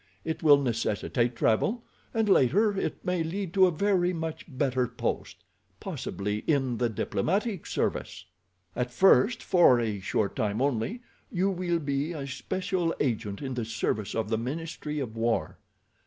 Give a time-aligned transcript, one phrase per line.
[0.25, 6.39] It will necessitate travel, and later it may lead to a very much better post—possibly
[6.47, 8.25] in the diplomatic service.
[8.75, 11.01] "At first, for a short time only,
[11.31, 15.59] you will be a special agent in the service of the ministry of war.